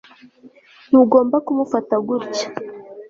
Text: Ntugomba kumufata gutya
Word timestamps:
Ntugomba 0.89 1.35
kumufata 1.45 1.93
gutya 2.07 2.47